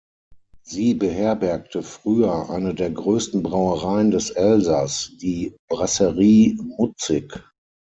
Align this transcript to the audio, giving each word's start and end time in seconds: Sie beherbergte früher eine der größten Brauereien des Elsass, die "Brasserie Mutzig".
Sie 0.63 0.95
beherbergte 0.95 1.83
früher 1.83 2.49
eine 2.49 2.73
der 2.73 2.89
größten 2.89 3.43
Brauereien 3.43 4.09
des 4.09 4.31
Elsass, 4.31 5.11
die 5.21 5.55
"Brasserie 5.69 6.55
Mutzig". 6.55 7.31